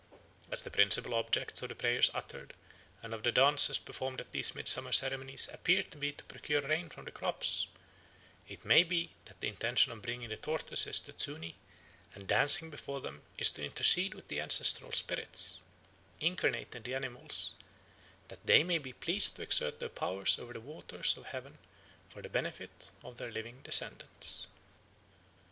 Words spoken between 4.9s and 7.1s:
ceremonies appears to be to procure rain for